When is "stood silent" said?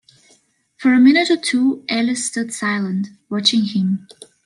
2.25-3.09